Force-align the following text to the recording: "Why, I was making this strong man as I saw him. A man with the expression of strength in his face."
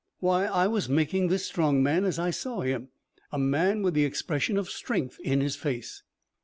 "Why, 0.19 0.45
I 0.47 0.65
was 0.65 0.89
making 0.89 1.27
this 1.27 1.45
strong 1.45 1.83
man 1.83 2.05
as 2.05 2.17
I 2.17 2.31
saw 2.31 2.61
him. 2.61 2.87
A 3.31 3.37
man 3.37 3.83
with 3.83 3.93
the 3.93 4.03
expression 4.03 4.57
of 4.57 4.67
strength 4.67 5.19
in 5.19 5.41
his 5.41 5.55
face." 5.55 6.01